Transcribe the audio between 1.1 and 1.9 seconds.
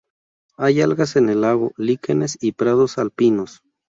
en el lago,